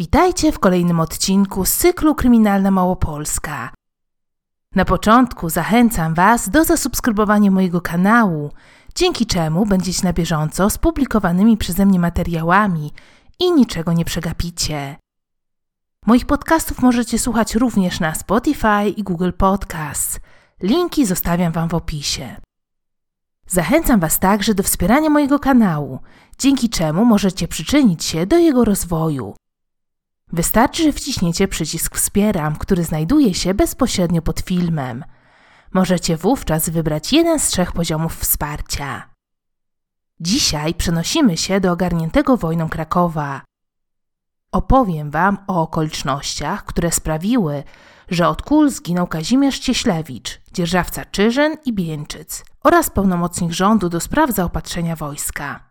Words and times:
Witajcie 0.00 0.52
w 0.52 0.58
kolejnym 0.58 1.00
odcinku 1.00 1.64
z 1.64 1.76
cyklu 1.76 2.14
Kryminalna 2.14 2.70
Małopolska. 2.70 3.70
Na 4.74 4.84
początku 4.84 5.50
zachęcam 5.50 6.14
Was 6.14 6.48
do 6.48 6.64
zasubskrybowania 6.64 7.50
mojego 7.50 7.80
kanału, 7.80 8.50
dzięki 8.94 9.26
czemu 9.26 9.66
będziecie 9.66 10.04
na 10.04 10.12
bieżąco 10.12 10.70
z 10.70 10.78
publikowanymi 10.78 11.56
przeze 11.56 11.86
mnie 11.86 11.98
materiałami 11.98 12.92
i 13.38 13.52
niczego 13.52 13.92
nie 13.92 14.04
przegapicie. 14.04 14.96
Moich 16.06 16.26
podcastów 16.26 16.82
możecie 16.82 17.18
słuchać 17.18 17.54
również 17.54 18.00
na 18.00 18.14
Spotify 18.14 18.88
i 18.96 19.02
Google 19.02 19.32
Podcasts. 19.38 20.20
Linki 20.62 21.06
zostawiam 21.06 21.52
Wam 21.52 21.68
w 21.68 21.74
opisie. 21.74 22.36
Zachęcam 23.46 24.00
Was 24.00 24.18
także 24.18 24.54
do 24.54 24.62
wspierania 24.62 25.10
mojego 25.10 25.38
kanału, 25.38 25.98
dzięki 26.38 26.68
czemu 26.68 27.04
możecie 27.04 27.48
przyczynić 27.48 28.04
się 28.04 28.26
do 28.26 28.38
jego 28.38 28.64
rozwoju. 28.64 29.34
Wystarczy, 30.32 30.82
że 30.82 30.92
wciśniecie 30.92 31.48
przycisk 31.48 31.96
Wspieram, 31.96 32.56
który 32.56 32.84
znajduje 32.84 33.34
się 33.34 33.54
bezpośrednio 33.54 34.22
pod 34.22 34.40
filmem. 34.40 35.04
Możecie 35.72 36.16
wówczas 36.16 36.68
wybrać 36.68 37.12
jeden 37.12 37.38
z 37.38 37.48
trzech 37.48 37.72
poziomów 37.72 38.16
wsparcia. 38.18 39.10
Dzisiaj 40.20 40.74
przenosimy 40.74 41.36
się 41.36 41.60
do 41.60 41.72
ogarniętego 41.72 42.36
wojną 42.36 42.68
Krakowa. 42.68 43.42
Opowiem 44.52 45.10
Wam 45.10 45.38
o 45.46 45.62
okolicznościach, 45.62 46.64
które 46.64 46.92
sprawiły, 46.92 47.62
że 48.08 48.28
od 48.28 48.42
kul 48.42 48.70
zginął 48.70 49.06
Kazimierz 49.06 49.58
Cieślewicz, 49.58 50.40
dzierżawca 50.52 51.04
Czyżyn 51.04 51.56
i 51.64 51.72
Bieńczyc 51.72 52.44
oraz 52.64 52.90
pełnomocnik 52.90 53.52
rządu 53.52 53.88
do 53.88 54.00
spraw 54.00 54.30
zaopatrzenia 54.30 54.96
wojska. 54.96 55.69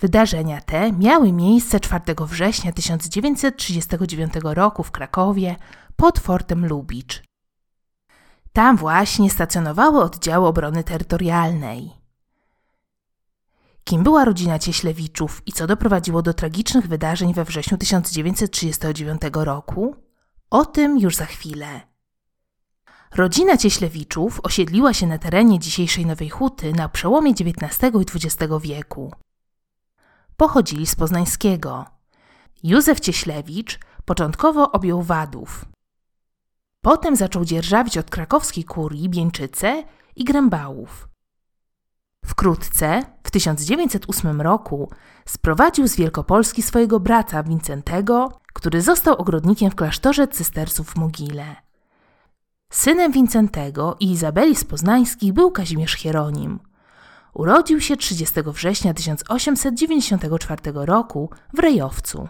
Wydarzenia 0.00 0.60
te 0.60 0.92
miały 0.92 1.32
miejsce 1.32 1.80
4 1.80 2.02
września 2.26 2.72
1939 2.72 4.32
roku 4.42 4.82
w 4.82 4.90
Krakowie 4.90 5.56
pod 5.96 6.18
fortem 6.18 6.66
Lubicz. 6.66 7.22
Tam 8.52 8.76
właśnie 8.76 9.30
stacjonowały 9.30 10.02
oddziały 10.02 10.46
obrony 10.46 10.84
terytorialnej. 10.84 11.90
Kim 13.84 14.02
była 14.02 14.24
rodzina 14.24 14.58
Cieślewiczów 14.58 15.42
i 15.46 15.52
co 15.52 15.66
doprowadziło 15.66 16.22
do 16.22 16.34
tragicznych 16.34 16.86
wydarzeń 16.86 17.34
we 17.34 17.44
wrześniu 17.44 17.78
1939 17.78 19.22
roku? 19.34 19.96
O 20.50 20.64
tym 20.64 20.98
już 20.98 21.16
za 21.16 21.26
chwilę. 21.26 21.80
Rodzina 23.14 23.56
Cieślewiczów 23.56 24.40
osiedliła 24.42 24.94
się 24.94 25.06
na 25.06 25.18
terenie 25.18 25.58
dzisiejszej 25.58 26.06
Nowej 26.06 26.30
Huty 26.30 26.72
na 26.72 26.88
przełomie 26.88 27.30
XIX 27.30 27.94
i 27.94 28.26
XX 28.26 28.52
wieku. 28.62 29.12
Pochodzili 30.40 30.86
z 30.86 30.94
Poznańskiego. 30.94 31.86
Józef 32.62 33.00
Cieślewicz 33.00 33.78
początkowo 34.04 34.72
objął 34.72 35.02
Wadów. 35.02 35.64
Potem 36.80 37.16
zaczął 37.16 37.44
dzierżawić 37.44 37.98
od 37.98 38.10
krakowskiej 38.10 38.64
kurii 38.64 39.08
Bieńczyce 39.08 39.84
i 40.16 40.24
Grębałów. 40.24 41.08
Wkrótce, 42.24 43.02
w 43.22 43.30
1908 43.30 44.40
roku, 44.40 44.90
sprowadził 45.26 45.88
z 45.88 45.96
Wielkopolski 45.96 46.62
swojego 46.62 47.00
brata 47.00 47.42
Wincentego, 47.42 48.40
który 48.52 48.82
został 48.82 49.14
ogrodnikiem 49.14 49.70
w 49.70 49.74
klasztorze 49.74 50.28
cystersów 50.28 50.90
w 50.90 50.96
Mogile. 50.96 51.56
Synem 52.72 53.12
Wincentego 53.12 53.96
i 54.00 54.10
Izabeli 54.10 54.56
z 54.56 54.64
Poznańskich 54.64 55.32
był 55.32 55.50
Kazimierz 55.50 55.94
Hieronim. 55.94 56.69
Urodził 57.34 57.80
się 57.80 57.96
30 57.96 58.34
września 58.46 58.94
1894 58.94 60.62
roku 60.74 61.30
w 61.54 61.58
Rejowcu. 61.58 62.28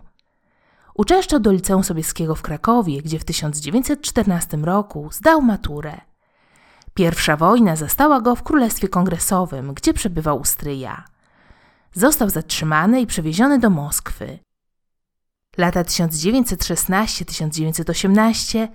Uczęszczał 0.95 1.41
do 1.41 1.53
Liceum 1.53 1.85
Sobieskiego 1.85 2.35
w 2.35 2.43
Krakowie, 2.43 3.03
gdzie 3.03 3.19
w 3.19 3.25
1914 3.25 4.57
roku 4.57 5.09
zdał 5.13 5.43
maturę. 5.43 6.01
Pierwsza 6.95 7.37
wojna 7.37 7.77
zastała 7.77 8.21
go 8.21 8.37
w 8.37 8.43
Królestwie 8.43 8.89
Kongresowym, 8.89 9.75
gdzie 9.75 9.95
przebywał 9.95 10.41
u 10.41 10.45
stryja. 10.45 11.05
Został 11.93 12.31
zatrzymany 12.31 13.01
i 13.01 13.07
przewieziony 13.07 13.59
do 13.59 13.71
Moskwy. 13.71 14.39
Lata 15.59 15.83
1916-1918 15.83 18.69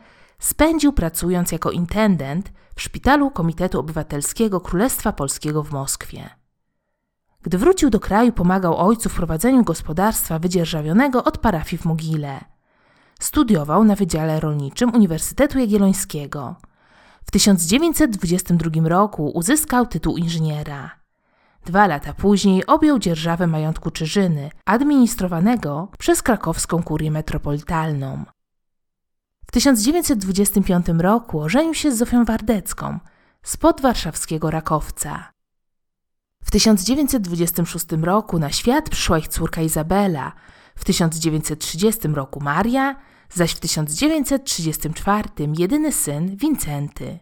spędził 0.45 0.93
pracując 0.93 1.51
jako 1.51 1.71
intendent 1.71 2.51
w 2.75 2.81
szpitalu 2.81 3.31
Komitetu 3.31 3.79
Obywatelskiego 3.79 4.61
Królestwa 4.61 5.13
Polskiego 5.13 5.63
w 5.63 5.71
Moskwie. 5.71 6.29
Gdy 7.41 7.57
wrócił 7.57 7.89
do 7.89 7.99
kraju, 7.99 8.31
pomagał 8.31 8.77
ojcu 8.77 9.09
w 9.09 9.15
prowadzeniu 9.15 9.63
gospodarstwa 9.63 10.39
wydzierżawionego 10.39 11.23
od 11.23 11.37
parafii 11.37 11.81
w 11.81 11.85
Mogile. 11.85 12.39
Studiował 13.19 13.83
na 13.83 13.95
Wydziale 13.95 14.39
Rolniczym 14.39 14.93
Uniwersytetu 14.95 15.59
Jagiellońskiego. 15.59 16.55
W 17.25 17.31
1922 17.31 18.89
roku 18.89 19.29
uzyskał 19.29 19.85
tytuł 19.85 20.17
inżyniera. 20.17 20.91
Dwa 21.65 21.87
lata 21.87 22.13
później 22.13 22.65
objął 22.65 22.99
dzierżawę 22.99 23.47
majątku 23.47 23.91
Czyżyny, 23.91 24.49
administrowanego 24.65 25.87
przez 25.99 26.21
krakowską 26.21 26.83
kurię 26.83 27.11
metropolitalną. 27.11 28.25
W 29.47 29.51
1925 29.51 30.85
roku 30.97 31.41
ożenił 31.41 31.73
się 31.73 31.91
z 31.91 31.97
Zofią 31.97 32.25
Wardecką 32.25 32.99
spod 33.43 33.81
warszawskiego 33.81 34.51
Rakowca. 34.51 35.31
W 36.43 36.51
1926 36.51 37.85
roku 38.01 38.39
na 38.39 38.51
świat 38.51 38.89
przyszła 38.89 39.17
ich 39.17 39.27
córka 39.27 39.61
Izabela, 39.61 40.31
w 40.75 40.85
1930 40.85 42.07
roku 42.07 42.39
Maria, 42.39 42.95
zaś 43.29 43.51
w 43.51 43.59
1934 43.59 45.29
jedyny 45.57 45.91
syn 45.91 46.35
Wincenty. 46.37 47.19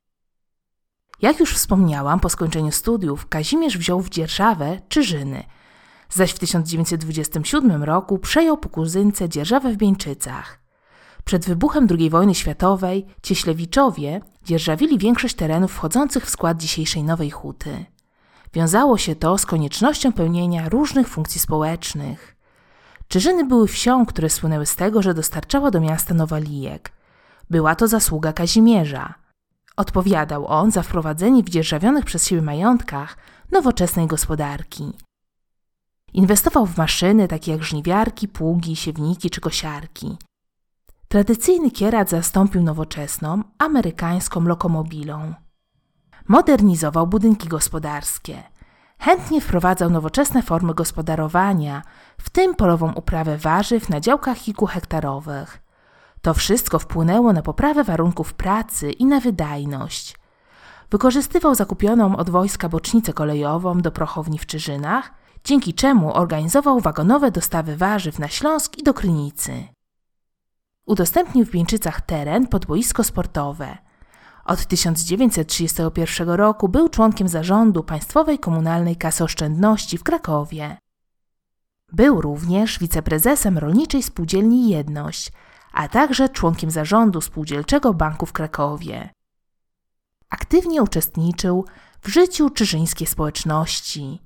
Jak 1.22 1.40
już 1.40 1.54
wspomniałam, 1.54 2.20
po 2.20 2.30
skończeniu 2.30 2.72
studiów 2.72 3.28
Kazimierz 3.28 3.78
wziął 3.78 4.02
w 4.02 4.10
dzierżawę 4.10 4.82
Czyżyny, 4.90 5.44
zaś 6.10 6.32
w 6.32 6.40
1927 6.40 7.84
roku 7.84 8.20
przejął 8.20 8.58
po 8.58 8.70
kuzynce 8.70 9.30
dzierżawę 9.30 9.74
w 9.74 9.78
Bieńczycach. 9.78 10.63
Przed 11.26 11.46
wybuchem 11.46 11.88
II 12.00 12.10
wojny 12.10 12.36
światowej 12.36 13.06
Cieślewiczowie 13.22 14.22
dzierżawili 14.46 14.98
większość 14.98 15.36
terenów 15.36 15.72
wchodzących 15.72 16.26
w 16.26 16.30
skład 16.30 16.58
dzisiejszej 16.58 17.04
Nowej 17.04 17.32
Huty. 17.32 17.86
Wiązało 18.54 18.98
się 18.98 19.16
to 19.16 19.38
z 19.38 19.46
koniecznością 19.46 20.12
pełnienia 20.12 20.70
różnych 20.70 21.08
funkcji 21.08 21.42
społecznych. 21.42 22.36
Czyżyny 23.08 23.46
były 23.46 23.68
wsią, 23.68 24.06
które 24.06 24.30
słynęły 24.30 24.66
z 24.66 24.76
tego, 24.76 25.02
że 25.02 25.14
dostarczała 25.14 25.72
do 25.72 25.82
miasta 25.82 26.14
nowalijek. 26.14 26.92
Była 27.50 27.76
to 27.76 27.88
zasługa 27.88 28.34
Kazimierza. 28.34 29.14
Odpowiadał 29.78 30.48
on 30.48 30.72
za 30.72 30.84
wprowadzenie 30.84 31.44
w 31.44 31.50
dzierżawionych 31.50 32.06
przez 32.06 32.28
siebie 32.28 32.42
majątkach 32.42 33.18
nowoczesnej 33.52 34.08
gospodarki. 34.08 34.94
Inwestował 36.14 36.66
w 36.66 36.78
maszyny 36.78 37.28
takie 37.28 37.52
jak 37.52 37.64
żniwiarki, 37.64 38.28
pługi, 38.28 38.76
siewniki 38.76 39.30
czy 39.30 39.42
kosiarki. 39.42 40.18
Tradycyjny 41.14 41.72
kierat 41.72 42.10
zastąpił 42.10 42.64
nowoczesną, 42.64 43.44
amerykańską 43.58 44.42
lokomobilą. 44.42 45.34
Modernizował 46.28 47.08
budynki 47.08 47.48
gospodarskie. 47.48 48.44
Chętnie 49.00 49.42
wprowadzał 49.42 49.90
nowoczesne 49.90 50.42
formy 50.44 50.74
gospodarowania, 50.74 51.82
w 52.18 52.30
tym 52.30 52.56
polową 52.56 52.94
uprawę 52.94 53.38
warzyw 53.38 53.90
na 53.90 54.00
działkach 54.00 54.38
kilkuhektarowych. 54.38 55.64
To 56.22 56.34
wszystko 56.34 56.80
wpłynęło 56.80 57.34
na 57.34 57.42
poprawę 57.42 57.84
warunków 57.84 58.34
pracy 58.34 58.92
i 58.92 59.06
na 59.06 59.20
wydajność. 59.20 60.18
Wykorzystywał 60.92 61.56
zakupioną 61.56 62.18
od 62.18 62.30
wojska 62.30 62.70
bocznicę 62.70 63.14
kolejową 63.14 63.82
do 63.82 63.92
prochowni 63.92 64.40
w 64.40 64.46
Czyżynach, 64.46 65.12
dzięki 65.44 65.74
czemu 65.74 66.14
organizował 66.14 66.80
wagonowe 66.80 67.32
dostawy 67.32 67.78
warzyw 67.78 68.20
na 68.20 68.28
Śląsk 68.28 68.78
i 68.78 68.84
do 68.84 68.94
Krynicy. 68.94 69.64
Udostępnił 70.86 71.46
w 71.46 71.52
Bieńczycach 71.52 72.02
teren 72.02 72.48
pod 72.48 72.66
boisko 72.66 73.04
sportowe. 73.04 73.78
Od 74.46 74.66
1931 74.66 76.30
roku 76.30 76.70
był 76.70 76.90
członkiem 76.90 77.28
zarządu 77.28 77.84
Państwowej 77.84 78.40
Komunalnej 78.40 78.96
Kasy 78.96 79.24
Oszczędności 79.24 79.98
w 79.98 80.04
Krakowie. 80.04 80.78
Był 81.92 82.22
również 82.22 82.80
wiceprezesem 82.80 83.58
Rolniczej 83.58 84.04
Spółdzielni 84.04 84.70
Jedność, 84.70 85.32
a 85.74 85.88
także 85.88 86.30
członkiem 86.30 86.72
zarządu 86.72 87.22
Spółdzielczego 87.22 87.94
Banku 87.94 88.26
w 88.26 88.34
Krakowie. 88.34 89.10
Aktywnie 90.30 90.84
uczestniczył 90.84 91.66
w 92.02 92.08
życiu 92.08 92.50
czyżyńskiej 92.50 93.08
społeczności. 93.08 94.22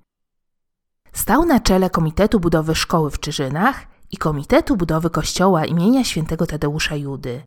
Stał 1.14 1.46
na 1.46 1.60
czele 1.60 1.90
Komitetu 1.90 2.40
Budowy 2.40 2.76
Szkoły 2.76 3.12
w 3.12 3.20
Czyżynach 3.20 3.97
i 4.12 4.18
Komitetu 4.18 4.78
Budowy 4.78 5.10
Kościoła 5.10 5.66
imienia 5.66 6.04
świętego 6.04 6.48
Tadeusza 6.48 6.96
Judy. 6.96 7.44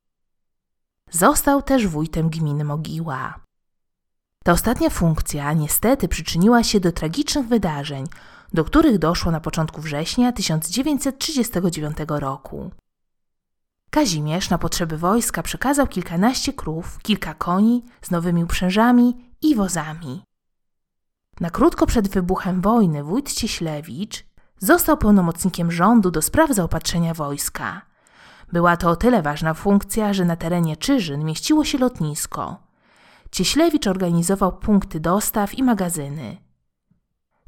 Został 1.10 1.62
też 1.62 1.86
wójtem 1.86 2.30
gminy 2.30 2.64
Mogiła. 2.64 3.40
Ta 4.44 4.52
ostatnia 4.52 4.90
funkcja 4.90 5.52
niestety 5.52 6.08
przyczyniła 6.08 6.64
się 6.64 6.80
do 6.80 6.92
tragicznych 6.92 7.46
wydarzeń, 7.46 8.06
do 8.52 8.64
których 8.64 8.98
doszło 8.98 9.32
na 9.32 9.40
początku 9.40 9.80
września 9.80 10.32
1939 10.32 11.96
roku. 12.08 12.70
Kazimierz 13.90 14.50
na 14.50 14.58
potrzeby 14.58 14.98
wojska 14.98 15.42
przekazał 15.42 15.86
kilkanaście 15.86 16.52
krów, 16.52 16.98
kilka 17.02 17.34
koni 17.34 17.84
z 18.02 18.10
nowymi 18.10 18.44
uprzężami 18.44 19.16
i 19.42 19.54
wozami. 19.54 20.22
Na 21.40 21.50
krótko 21.50 21.86
przed 21.86 22.08
wybuchem 22.08 22.60
wojny 22.60 23.04
wójt 23.04 23.32
Cieślewicz 23.32 24.24
został 24.60 24.96
pełnomocnikiem 24.96 25.72
rządu 25.72 26.10
do 26.10 26.22
spraw 26.22 26.50
zaopatrzenia 26.50 27.14
wojska. 27.14 27.82
Była 28.52 28.76
to 28.76 28.90
o 28.90 28.96
tyle 28.96 29.22
ważna 29.22 29.54
funkcja, 29.54 30.12
że 30.12 30.24
na 30.24 30.36
terenie 30.36 30.76
Czyżyn 30.76 31.24
mieściło 31.24 31.64
się 31.64 31.78
lotnisko. 31.78 32.56
Cieślewicz 33.30 33.86
organizował 33.86 34.52
punkty 34.52 35.00
dostaw 35.00 35.54
i 35.54 35.62
magazyny. 35.62 36.36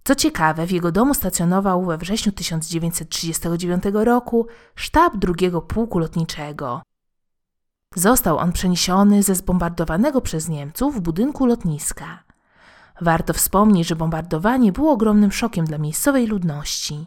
Co 0.05 0.15
ciekawe, 0.15 0.67
w 0.67 0.71
jego 0.71 0.93
domu 0.93 1.15
stacjonował 1.15 1.85
we 1.85 1.99
wrześniu 1.99 2.33
1939 2.33 3.85
roku 3.93 4.47
sztab 4.75 5.17
drugiego 5.17 5.63
pułku 5.63 5.99
lotniczego. 5.99 6.83
Został 7.95 8.39
on 8.39 8.53
przeniesiony 8.53 9.23
ze 9.23 9.35
zbombardowanego 9.35 10.21
przez 10.21 10.49
Niemców 10.49 11.01
budynku 11.01 11.47
lotniska. 11.47 12.25
Warto 13.03 13.33
wspomnieć, 13.33 13.89
że 13.89 13.97
bombardowanie 13.97 14.73
było 14.73 14.93
ogromnym 14.93 15.33
szokiem 15.33 15.65
dla 15.65 15.79
miejscowej 15.79 16.27
ludności. 16.27 17.07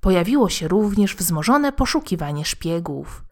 Pojawiło 0.00 0.48
się 0.48 0.68
również 0.68 1.16
wzmożone 1.16 1.72
poszukiwanie 1.72 2.44
szpiegów. 2.44 3.24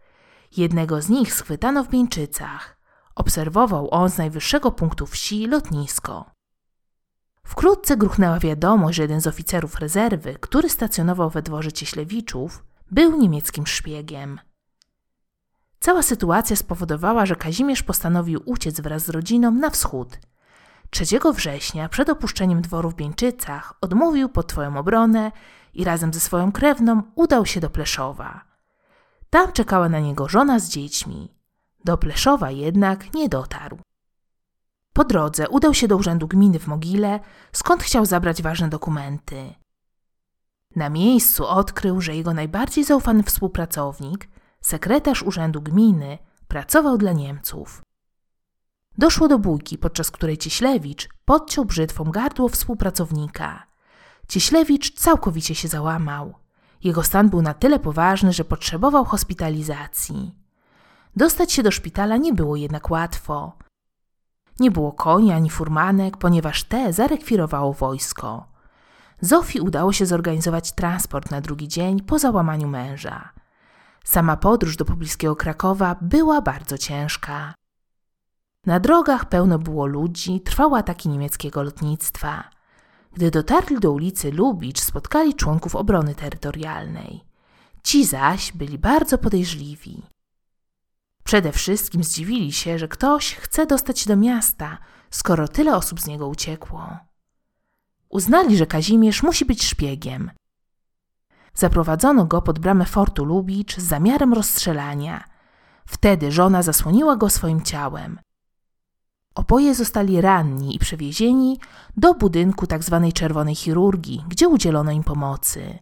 Jednego 0.56 1.02
z 1.02 1.08
nich 1.08 1.34
schwytano 1.34 1.84
w 1.84 1.88
Bieńczycach. 1.88 2.78
Obserwował 3.14 3.90
on 3.90 4.10
z 4.10 4.18
najwyższego 4.18 4.72
punktu 4.72 5.06
wsi 5.06 5.46
lotnisko. 5.46 6.30
Wkrótce 7.42 7.96
gruchnęła 7.96 8.38
wiadomość, 8.38 8.96
że 8.96 9.02
jeden 9.02 9.20
z 9.20 9.26
oficerów 9.26 9.78
rezerwy, 9.78 10.36
który 10.40 10.68
stacjonował 10.68 11.30
we 11.30 11.42
dworze 11.42 11.72
Cieślewiczów, 11.72 12.64
był 12.90 13.16
niemieckim 13.16 13.66
szpiegiem. 13.66 14.40
Cała 15.80 16.02
sytuacja 16.02 16.56
spowodowała, 16.56 17.26
że 17.26 17.36
Kazimierz 17.36 17.82
postanowił 17.82 18.42
uciec 18.44 18.80
wraz 18.80 19.04
z 19.04 19.08
rodziną 19.08 19.50
na 19.50 19.70
wschód. 19.70 20.18
3 20.90 21.04
września, 21.34 21.88
przed 21.88 22.08
opuszczeniem 22.08 22.62
dworu 22.62 22.90
w 22.90 22.94
Bieńczycach, 22.94 23.74
odmówił 23.80 24.28
pod 24.28 24.46
twoją 24.46 24.76
obronę 24.76 25.32
i 25.74 25.84
razem 25.84 26.12
ze 26.12 26.20
swoją 26.20 26.52
krewną 26.52 27.02
udał 27.14 27.46
się 27.46 27.60
do 27.60 27.70
Pleszowa. 27.70 28.44
Tam 29.30 29.52
czekała 29.52 29.88
na 29.88 30.00
niego 30.00 30.28
żona 30.28 30.58
z 30.58 30.68
dziećmi. 30.68 31.34
Do 31.84 31.98
Pleszowa 31.98 32.50
jednak 32.50 33.14
nie 33.14 33.28
dotarł. 33.28 33.78
Po 34.92 35.04
drodze 35.04 35.48
udał 35.48 35.74
się 35.74 35.88
do 35.88 35.96
urzędu 35.96 36.28
gminy 36.28 36.58
w 36.58 36.66
Mogile, 36.66 37.20
skąd 37.52 37.82
chciał 37.82 38.06
zabrać 38.06 38.42
ważne 38.42 38.68
dokumenty. 38.68 39.54
Na 40.76 40.90
miejscu 40.90 41.46
odkrył, 41.46 42.00
że 42.00 42.16
jego 42.16 42.34
najbardziej 42.34 42.84
zaufany 42.84 43.22
współpracownik, 43.22 44.28
sekretarz 44.60 45.22
urzędu 45.22 45.62
gminy, 45.62 46.18
pracował 46.48 46.98
dla 46.98 47.12
Niemców. 47.12 47.82
Doszło 48.98 49.28
do 49.28 49.38
bójki, 49.38 49.78
podczas 49.78 50.10
której 50.10 50.38
Cieślewicz 50.38 51.08
podciął 51.24 51.64
brzytwą 51.64 52.04
gardło 52.04 52.48
współpracownika. 52.48 53.66
Cieślewicz 54.28 54.94
całkowicie 54.94 55.54
się 55.54 55.68
załamał. 55.68 56.34
Jego 56.84 57.02
stan 57.02 57.28
był 57.28 57.42
na 57.42 57.54
tyle 57.54 57.78
poważny, 57.78 58.32
że 58.32 58.44
potrzebował 58.44 59.04
hospitalizacji. 59.04 60.34
Dostać 61.16 61.52
się 61.52 61.62
do 61.62 61.70
szpitala 61.70 62.16
nie 62.16 62.32
było 62.32 62.56
jednak 62.56 62.90
łatwo. 62.90 63.52
Nie 64.60 64.70
było 64.70 64.92
koni 64.92 65.32
ani 65.32 65.50
furmanek, 65.50 66.16
ponieważ 66.16 66.64
te 66.64 66.92
zarekwirowało 66.92 67.72
wojsko. 67.72 68.48
Zofii 69.20 69.60
udało 69.60 69.92
się 69.92 70.06
zorganizować 70.06 70.72
transport 70.72 71.30
na 71.30 71.40
drugi 71.40 71.68
dzień 71.68 72.00
po 72.00 72.18
załamaniu 72.18 72.68
męża. 72.68 73.32
Sama 74.04 74.36
podróż 74.36 74.76
do 74.76 74.84
pobliskiego 74.84 75.36
Krakowa 75.36 75.96
była 76.00 76.42
bardzo 76.42 76.78
ciężka. 76.78 77.57
Na 78.68 78.80
drogach 78.80 79.24
pełno 79.24 79.58
było 79.58 79.86
ludzi, 79.86 80.40
trwały 80.40 80.78
ataki 80.78 81.08
niemieckiego 81.08 81.62
lotnictwa. 81.62 82.50
Gdy 83.12 83.30
dotarli 83.30 83.80
do 83.80 83.92
ulicy 83.92 84.32
Lubicz, 84.32 84.80
spotkali 84.80 85.34
członków 85.34 85.76
obrony 85.76 86.14
terytorialnej. 86.14 87.24
Ci 87.82 88.04
zaś 88.04 88.52
byli 88.52 88.78
bardzo 88.78 89.18
podejrzliwi. 89.18 90.02
Przede 91.24 91.52
wszystkim 91.52 92.04
zdziwili 92.04 92.52
się, 92.52 92.78
że 92.78 92.88
ktoś 92.88 93.34
chce 93.34 93.66
dostać 93.66 94.00
się 94.00 94.08
do 94.08 94.16
miasta, 94.16 94.78
skoro 95.10 95.48
tyle 95.48 95.76
osób 95.76 96.00
z 96.00 96.06
niego 96.06 96.28
uciekło. 96.28 96.96
Uznali, 98.08 98.56
że 98.56 98.66
Kazimierz 98.66 99.22
musi 99.22 99.44
być 99.44 99.64
szpiegiem. 99.64 100.30
Zaprowadzono 101.54 102.24
go 102.24 102.42
pod 102.42 102.58
bramę 102.58 102.84
fortu 102.84 103.24
Lubicz 103.24 103.76
z 103.76 103.82
zamiarem 103.82 104.34
rozstrzelania. 104.34 105.24
Wtedy 105.86 106.32
żona 106.32 106.62
zasłoniła 106.62 107.16
go 107.16 107.30
swoim 107.30 107.62
ciałem. 107.62 108.18
Oboje 109.38 109.74
zostali 109.74 110.20
ranni 110.20 110.76
i 110.76 110.78
przewiezieni 110.78 111.58
do 111.96 112.14
budynku 112.14 112.66
tzw. 112.66 113.00
Tak 113.04 113.12
czerwonej 113.12 113.54
chirurgii, 113.54 114.24
gdzie 114.28 114.48
udzielono 114.48 114.92
im 114.92 115.04
pomocy. 115.04 115.78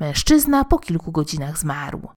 Mężczyzna 0.00 0.64
po 0.64 0.78
kilku 0.78 1.12
godzinach 1.12 1.58
zmarł. 1.58 2.08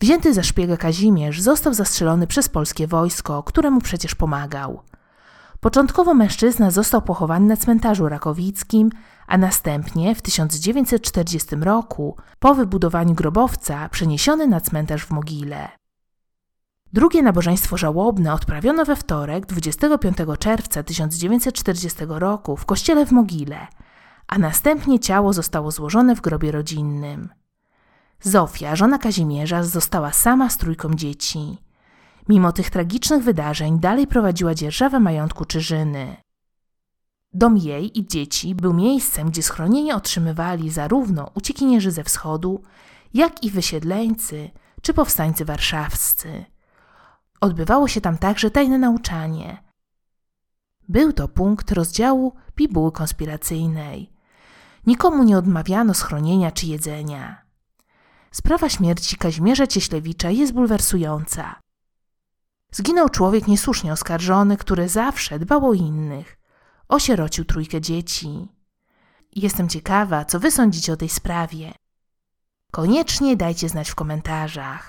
Wzięty 0.00 0.34
za 0.34 0.42
szpiega 0.42 0.76
Kazimierz 0.76 1.40
został 1.40 1.74
zastrzelony 1.74 2.26
przez 2.26 2.48
polskie 2.48 2.86
wojsko, 2.86 3.42
któremu 3.42 3.80
przecież 3.80 4.14
pomagał. 4.14 4.82
Początkowo 5.60 6.14
mężczyzna 6.14 6.70
został 6.70 7.02
pochowany 7.02 7.46
na 7.46 7.56
cmentarzu 7.56 8.08
rakowickim, 8.08 8.90
a 9.26 9.38
następnie 9.38 10.14
w 10.14 10.22
1940 10.22 11.56
roku, 11.56 12.16
po 12.38 12.54
wybudowaniu 12.54 13.14
grobowca, 13.14 13.88
przeniesiony 13.88 14.46
na 14.46 14.60
cmentarz 14.60 15.04
w 15.04 15.10
Mogile. 15.10 15.68
Drugie 16.92 17.22
nabożeństwo 17.22 17.76
żałobne 17.76 18.34
odprawiono 18.34 18.84
we 18.84 18.96
wtorek 18.96 19.46
25 19.46 20.16
czerwca 20.38 20.82
1940 20.82 21.98
roku 22.08 22.56
w 22.56 22.64
kościele 22.64 23.06
w 23.06 23.12
Mogile, 23.12 23.66
a 24.26 24.38
następnie 24.38 25.00
ciało 25.00 25.32
zostało 25.32 25.70
złożone 25.70 26.16
w 26.16 26.20
grobie 26.20 26.52
rodzinnym. 26.52 27.28
Zofia, 28.22 28.76
żona 28.76 28.98
Kazimierza, 28.98 29.62
została 29.62 30.12
sama 30.12 30.50
z 30.50 30.56
trójką 30.56 30.94
dzieci. 30.94 31.58
Mimo 32.28 32.52
tych 32.52 32.70
tragicznych 32.70 33.22
wydarzeń 33.22 33.80
dalej 33.80 34.06
prowadziła 34.06 34.54
dzierżawę 34.54 35.00
majątku 35.00 35.44
Czyżyny. 35.44 36.16
Dom 37.32 37.58
jej 37.58 37.98
i 37.98 38.06
dzieci 38.06 38.54
był 38.54 38.74
miejscem, 38.74 39.30
gdzie 39.30 39.42
schronienie 39.42 39.96
otrzymywali 39.96 40.70
zarówno 40.70 41.30
uciekinierzy 41.34 41.90
ze 41.90 42.04
wschodu, 42.04 42.62
jak 43.14 43.44
i 43.44 43.50
wysiedleńcy 43.50 44.50
czy 44.82 44.94
powstańcy 44.94 45.44
warszawscy. 45.44 46.44
Odbywało 47.40 47.88
się 47.88 48.00
tam 48.00 48.18
także 48.18 48.50
tajne 48.50 48.78
nauczanie. 48.78 49.62
Był 50.88 51.12
to 51.12 51.28
punkt 51.28 51.72
rozdziału 51.72 52.32
bibuły 52.56 52.92
konspiracyjnej. 52.92 54.12
Nikomu 54.86 55.24
nie 55.24 55.38
odmawiano 55.38 55.94
schronienia 55.94 56.52
czy 56.52 56.66
jedzenia. 56.66 57.42
Sprawa 58.30 58.68
śmierci 58.68 59.16
Kazimierza 59.16 59.66
Cieślewicza 59.66 60.30
jest 60.30 60.52
bulwersująca. 60.52 61.60
Zginął 62.72 63.08
człowiek 63.08 63.46
niesłusznie 63.46 63.92
oskarżony, 63.92 64.56
który 64.56 64.88
zawsze 64.88 65.38
dbał 65.38 65.68
o 65.68 65.74
innych. 65.74 66.38
Osierocił 66.88 67.44
trójkę 67.44 67.80
dzieci. 67.80 68.48
Jestem 69.36 69.68
ciekawa, 69.68 70.24
co 70.24 70.40
wy 70.40 70.50
sądzicie 70.50 70.92
o 70.92 70.96
tej 70.96 71.08
sprawie. 71.08 71.72
Koniecznie 72.72 73.36
dajcie 73.36 73.68
znać 73.68 73.90
w 73.90 73.94
komentarzach. 73.94 74.88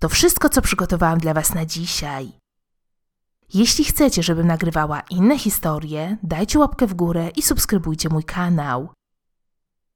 To 0.00 0.08
wszystko, 0.08 0.48
co 0.48 0.62
przygotowałam 0.62 1.18
dla 1.18 1.34
was 1.34 1.54
na 1.54 1.66
dzisiaj. 1.66 2.32
Jeśli 3.54 3.84
chcecie, 3.84 4.22
żebym 4.22 4.46
nagrywała 4.46 5.00
inne 5.00 5.38
historie, 5.38 6.16
dajcie 6.22 6.58
łapkę 6.58 6.86
w 6.86 6.94
górę 6.94 7.30
i 7.36 7.42
subskrybujcie 7.42 8.08
mój 8.08 8.24
kanał. 8.24 8.92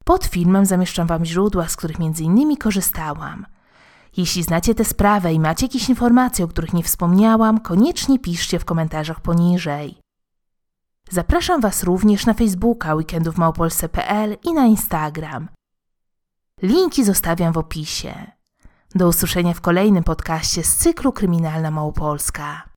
Pod 0.04 0.24
filmem 0.24 0.66
zamieszczam 0.66 1.06
Wam 1.06 1.24
źródła, 1.24 1.68
z 1.68 1.76
których 1.76 2.00
innymi 2.20 2.56
korzystałam. 2.56 3.46
Jeśli 4.16 4.42
znacie 4.42 4.74
tę 4.74 4.84
sprawę 4.84 5.32
i 5.32 5.40
macie 5.40 5.66
jakieś 5.66 5.88
informacje, 5.88 6.44
o 6.44 6.48
których 6.48 6.72
nie 6.72 6.82
wspomniałam, 6.82 7.60
koniecznie 7.60 8.18
piszcie 8.18 8.58
w 8.58 8.64
komentarzach 8.64 9.20
poniżej. 9.20 9.98
Zapraszam 11.10 11.60
Was 11.60 11.82
również 11.82 12.26
na 12.26 12.34
Facebooka 12.34 12.94
weekendówmałopolsce.pl 12.94 14.36
i 14.42 14.52
na 14.52 14.66
Instagram. 14.66 15.48
Linki 16.62 17.04
zostawiam 17.04 17.52
w 17.52 17.58
opisie. 17.58 18.33
Do 18.96 19.08
usłyszenia 19.08 19.54
w 19.54 19.60
kolejnym 19.60 20.04
podcaście 20.04 20.62
z 20.62 20.76
cyklu 20.76 21.12
Kryminalna 21.12 21.70
Małopolska. 21.70 22.73